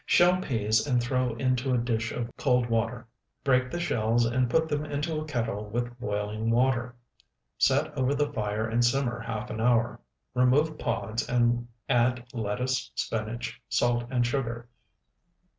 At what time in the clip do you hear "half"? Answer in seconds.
9.19-9.51